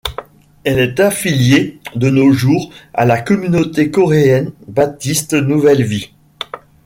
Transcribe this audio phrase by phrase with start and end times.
[0.63, 6.09] Elle est affiliée de nos jours à la communauté coréenne baptiste Nouvelle vie.